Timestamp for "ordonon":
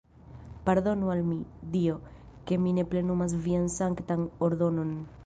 4.49-4.99